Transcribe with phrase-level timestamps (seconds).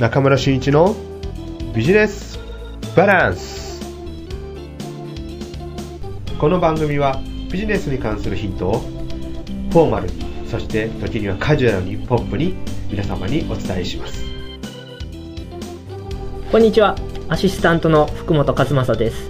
[0.00, 0.96] 中村俊一の
[1.74, 2.38] ビジネス
[2.96, 3.82] バランス。
[6.38, 7.20] この番組は
[7.52, 8.78] ビジネスに関するヒントを
[9.70, 10.08] フォーマル
[10.46, 12.54] そして時にはカジュアルにポップに
[12.90, 14.24] 皆様にお伝えします。
[16.50, 16.96] こんにちは。
[17.28, 19.28] アシスタントの福本和正です、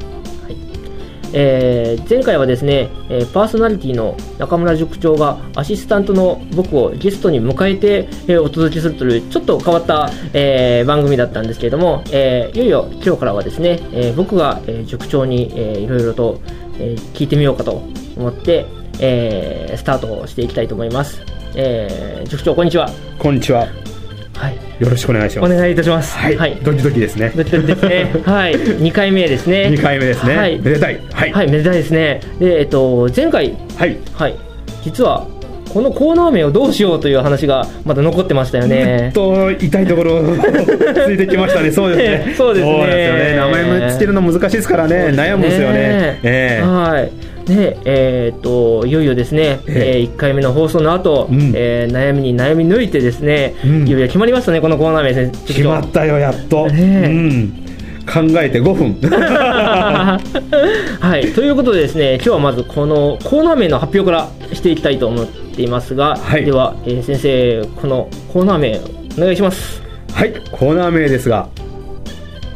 [1.33, 16.41] えー前回はですね、えーパーソナリティの中村塾長がアシスタントの僕をゲストに迎えて、えーお届けするというちょっと変わった、えー番組だったんですけれども、えーいよいよ今日からはですね、えー僕が、えー塾長に、えーいろいろと、
[16.79, 17.83] えー聞いてみようかと
[18.17, 18.67] 思って、
[18.99, 21.23] えースタートしていきたいと思います、
[21.55, 22.89] えー塾長こんにちは
[23.19, 23.80] こんにちは。
[24.41, 25.53] はいよろしくお願いします。
[25.53, 27.31] お願いいたしますはい、ドキドキですね。
[27.37, 28.11] ドキドキですね。
[28.25, 29.69] はい、2回目ですね。
[29.69, 30.37] 2回目ですね。
[30.37, 30.99] はい、めでたい。
[31.13, 31.33] はい。
[31.33, 32.21] はい、めでたいですね。
[32.39, 33.99] で、えっと、前回、はい。
[34.15, 34.35] はい、
[34.83, 35.27] 実は、
[35.75, 39.13] このコーナー名をどうしようという話がまだ残ってましたよずねっ。
[39.13, 40.23] と痛いところ
[41.07, 41.71] ついてきましたね。
[41.71, 42.35] そうですね。
[42.39, 43.35] そうですね。
[43.37, 45.13] 名前もつけるの難しいですからね。
[45.15, 46.19] 悩むんですよね。
[46.23, 47.11] ええはい。
[47.55, 55.55] で、えーっと、いよいよですね、えええ1回目の放送の後、うんえー悩みに悩み抜いてですね、うんいよいよ決まりましたね、このコーナー名先生。
[55.55, 56.67] 決まったよ、やっと。
[56.69, 57.51] ねえうん。
[58.07, 58.97] 考えて5分。
[59.11, 60.19] は
[61.23, 68.81] い、ということでですね、今日はまずこのコーナー名の発表からしていきたいと思っていますが、はいでは、えー先生、このコーナー名
[69.19, 69.83] お願いします。
[70.13, 70.33] はい。
[70.51, 71.49] コーナー名ですが、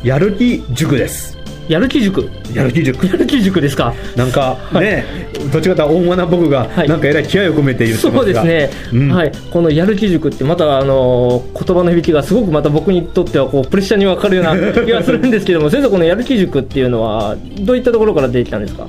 [0.03, 1.39] やる気塾です。
[1.69, 2.29] やる気塾。
[2.53, 3.07] やる気塾。
[3.07, 3.95] やる気塾ですか。
[4.17, 5.05] なんかね、
[5.53, 6.89] どっちかというと大間な僕が、はい。
[6.89, 8.43] なんかえらい気合を込めて言ってそますが。
[8.43, 9.13] うですね、うん。
[9.13, 18.87] はい、このやる気塾ってまたあの言葉の響きがすごくまた僕にとってはこうプレッシャーに分かるような気がするんですけども 先生このやる気塾っていうのはどういったところから出てきたんですか？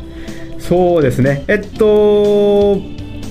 [0.59, 2.79] そうですね、えっと、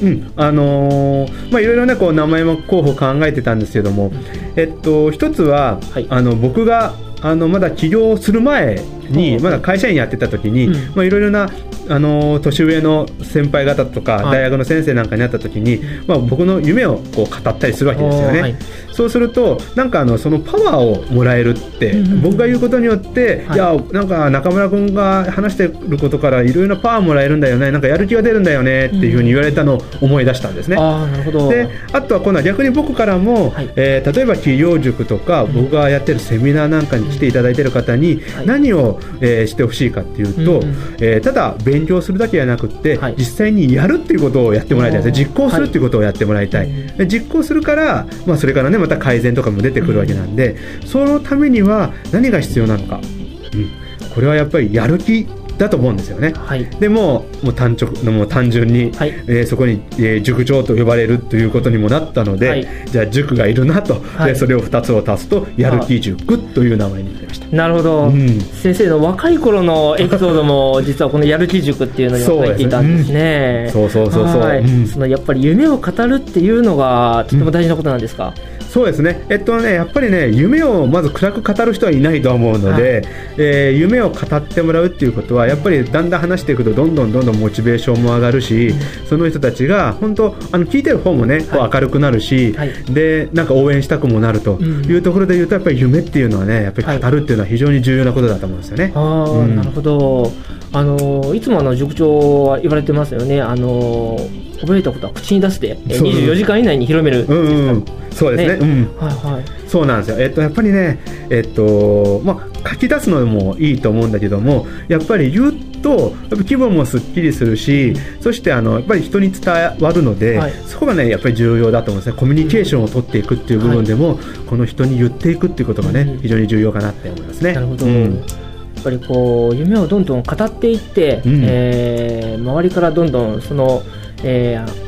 [0.03, 4.13] うん、あのーまあ、いろいろね、こう名前も候補考えてたんですけども、
[4.57, 6.07] えっと、一つは、はい。
[6.11, 11.51] あの僕があのまだ起業する前に、うんまだ会社員やってた時に、いろいろな、
[11.89, 14.33] あのー年上の先輩方とか、はい。
[14.39, 18.41] 大学の先生なんかに会った時に、まあ、僕の夢をこう語ったりするわけですよね。
[18.41, 18.57] はい。
[18.93, 23.57] そうすると、なんかあのそのパワーをもらえるって、僕が言うことによって、はい。
[23.57, 30.77] い、や、なんか中村君が話してることからいろいろなパワーもらえるんだよね、なんかやる気が出るんだよねっていうふうに言われたのを思い出したんですね。
[30.79, 31.49] ああなるほど。
[31.51, 33.71] であとは今度は逆に僕からも、はい。
[33.77, 38.47] えー例えば企業塾とか、僕がやってるセミナーなんかに来ていただいてる方にはい。
[38.47, 40.75] 何を、えーしてほしいかっていうと、うんうん。
[41.01, 43.15] えーただ勉強するだけじゃなくって、はい。
[43.17, 45.13] 実際にやるっていうことをやってもらいたい。
[45.13, 46.99] 実行するっていうことをやってもらいたい、はい。
[46.99, 50.57] で実行するから、まあ、それからねまた改善とかも出てくるわけなんで、
[50.87, 55.27] そのためには何が必要なのか、うん、これはやっぱりやる気
[55.59, 56.33] だと思うんですよね。
[56.37, 56.65] はい。
[56.81, 59.11] でももう単直もう単純に、はい。
[59.27, 62.67] えーそこに、えー塾長と呼ばれるということにもなったので、はい。
[62.87, 64.33] じゃあ塾がいるなと、はい。
[64.33, 67.47] でそれを2つを足すとやる気塾という名前になりました。
[67.57, 68.41] なるほど、うん。
[68.41, 73.71] 先生の若い頃のエピソードも 実はこのやる気塾っていうのには入っていたんですね。
[73.73, 74.05] そうですね。
[74.05, 74.11] うん。
[74.11, 74.41] そうそうそうそう。
[74.41, 74.59] はい。
[74.61, 74.87] うん。
[74.87, 78.35] そのやっぱり夢を語るっていうのがとても大事なことなんですか、
[78.75, 83.05] そうですね、えっとね、やっぱりね、夢をまず暗く語る人はいないと思うので、
[83.39, 88.75] えー夢を語ってもらうっていうことは、やっぱりだんだん話していくと、どんどんどんどんモチベーションも上がるし、
[89.09, 91.69] その人たちが本当、あの聞いてる方もね、こはい。
[91.69, 92.73] う明るくなるし、はい。
[92.91, 94.85] で、なんか応援したくもなるとうん。
[94.87, 98.91] いうところで言うと、やっぱり夢っていうのはね、やっぱり語るっていうのは非常に重要なことだと思うんですよね。
[98.97, 99.55] ああ、うん。
[99.55, 100.33] なるほど。
[100.73, 103.41] あのいつもあの塾長は言われてますよね。
[103.41, 104.19] あの
[104.65, 106.09] 覚えたことは口に出して、えそう。
[106.09, 107.25] 24時間以内に広める。
[107.27, 107.69] うんうん。
[107.69, 108.59] うん、そうですね。
[108.61, 108.97] うん。
[108.97, 109.45] はいはい。
[109.69, 115.53] そうなんですよ、えっと、やっぱりね、えっとまあ、書き出すのもいいと思うんだけどもやっぱり言う
[115.83, 120.53] とやっぱ気分もすっきりするし、そしてあのやっぱり人に伝わるので、はい。
[120.67, 122.19] そこがねやっぱり重要だと思うんですね。
[122.19, 126.19] コミュニケーションを取っていくっていう部分でも、この人に言っていくっていうことがね、うん。
[126.21, 127.53] 非常に重要かなって思いますね。
[127.53, 127.85] なるほど。
[127.85, 128.17] うん。
[128.17, 131.41] やっぱりこう夢をどんどん語っていって、うん。
[131.45, 133.83] えー周りからどんどんその、
[134.27, 134.84] えー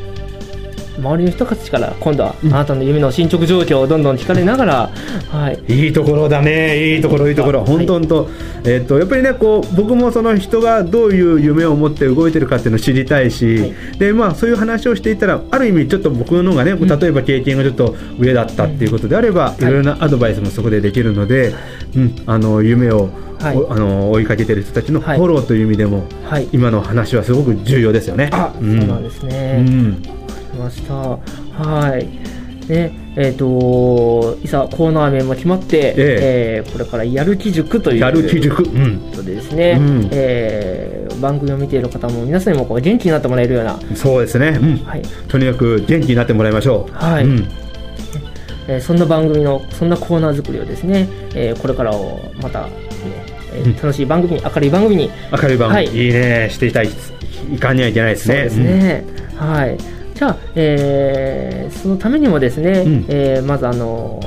[0.99, 4.91] 周りの人たちから今度はあうんなたの夢の進捗状況をどんどん聞かれながら、
[5.31, 7.69] はい、いいところだね、いいところ、いいところ、はい。
[7.69, 8.31] 本当、本当、
[8.65, 13.75] えっとやっぱりねこう、僕もその人がどういう夢を持って動いてるかっていうのを知りたいし、はい。
[13.98, 16.87] でまあ、そういう話をしていったら、ある意味、ちょっと僕の方がね、ん。
[16.87, 19.63] 例えば経験がちょっと上だったっていうことであれば、い。
[19.63, 21.54] ろいろなアドバイスもそこでできるので、
[21.95, 23.09] うん、あの夢を、
[23.39, 23.57] はい。
[23.57, 25.19] おあの追いかけてる人たちのフはい。
[25.21, 28.31] ォローという意味でも、はい、今の話はすごく重要ですよね。
[28.33, 28.78] あ、うん。
[28.78, 29.60] そうなんですうね。
[29.60, 30.16] ん
[30.59, 30.95] わかりました。
[30.95, 32.37] はい。
[32.69, 36.69] ね、えっ、と、いざコーナー名も決まって、ええ。
[36.69, 40.09] ーこれからやる気塾というやる気塾、うん、ことでですね、うん。
[40.13, 44.77] えー番組を見ている方も皆さんにもこう元気になってもらえるような、そうですね、うん。
[44.85, 46.93] はい、とにかく元気になってもらいましょう。
[46.93, 47.25] はい。
[47.25, 47.49] うん。
[48.69, 52.73] えーそんな番組のそんなコーナー作りをですね、えーこれからをまた、ね
[53.55, 53.77] えーうん。
[53.77, 55.87] 楽しい番組明るい番組に明るい番組、はい。
[55.87, 56.49] い、いね。
[56.51, 56.91] していたい
[57.55, 58.35] いかにはいけないですね。
[58.35, 59.05] そうですね、
[59.37, 63.04] はいじゃあ、えーそのためにもですね、うん。
[63.09, 64.21] えーまずあの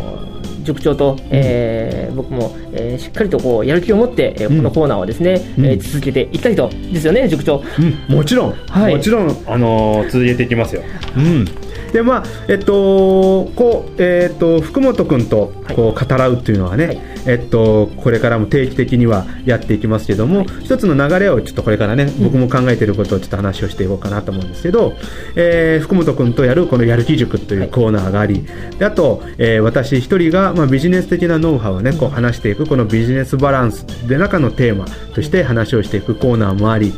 [0.63, 4.57] 塾長と、えー僕も、えーしっかりとこうやる気を持って、えーうん。
[4.57, 5.65] このコーナーをですね、うん。
[5.65, 7.63] えー続けていきたいとですよね塾長。
[8.09, 8.95] うん、もちろん、はい。
[8.95, 10.83] もちろん、あのー続けていきますよ。
[11.17, 11.45] うん
[11.91, 15.75] でまあえっとこうえっと福本君とはい。
[15.75, 17.01] こう語らうっていうのはね、はい。
[17.27, 24.93] えっとこれからも定期的にはやっていきますけども、一つの流れをちょっとこれからね、僕も考えていることをちょっと話をしていこうかなと思うんですけど、
[25.35, 28.45] えー福本君とやるこのやる気塾というコーナーがあり、
[28.77, 36.93] であと、えー私一人がまあビジネス的なノウハウをねこう話していくこのビジネスバランスで中のテーマとして話をしていくコーナーもあり、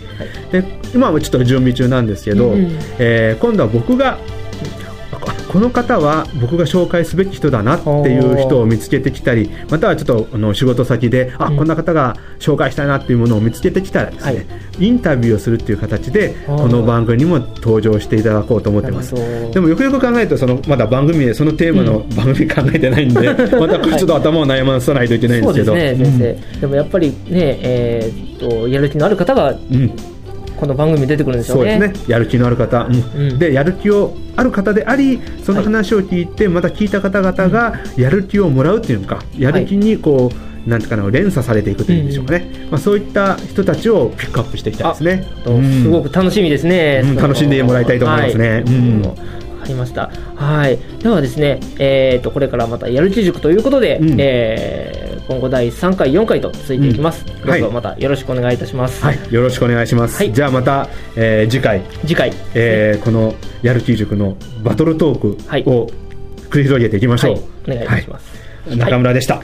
[0.52, 0.64] で
[0.94, 4.18] 今はちょっと準備中なんですけど、うんえー今度は僕があ
[5.52, 11.58] この方は僕が紹介すべき人だなっていう人を見つけてきたりまたはちょっとあの仕事先であ、うん。
[11.58, 14.46] こんな方が紹介したいなっていうものを見つけてきたらですね、はい。
[14.80, 19.14] インタビューをするっていう形でこの番組にも登場していただこうと思ってます。
[19.52, 23.28] でもよくよく考えるとそのまだ番組でそのテーマの番組考えてないんで、
[23.60, 26.06] またこれちょっと頭を悩まさないといけないんですけどそうですね。
[26.06, 30.11] 先生、でもやっぱりねえーっとやる気のある方がうんうん
[30.62, 32.06] この番組に出てくるんでしょそううねですね。
[32.08, 32.96] やる気のある方、うん。
[32.96, 33.40] うん。
[33.40, 45.26] でやる気をある方でありその話を聞いて、また聞いた方々がやる気をもらうっていうのかやる気にこう、なんていうかな連鎖されていくというんでしょうかね、まあ、そういった人たちをピックアップしていきたいですね。
[45.44, 47.16] とすごく楽しみですね、うん。
[47.16, 48.50] 楽しんでもらいたいと思いますね。
[48.50, 48.62] はい。
[48.62, 49.41] うん
[49.72, 50.12] りました。
[50.36, 50.78] はい。
[51.00, 57.26] ではですね、えっ、と、これからまたやる気塾ということで、うんえー今後第3回、4回と続いていきます。
[57.44, 59.04] うんはいまたよろしくお願いいたします。
[59.04, 60.18] はい、よろしくお願いします。
[60.18, 65.88] はいじゃあまた、えー次回、次回、えーこのやる気塾のバトルトークはいを
[66.50, 67.32] 繰り広げていきましょう。
[67.34, 68.26] はい、お願いいたします。
[68.68, 69.42] はい中村でした。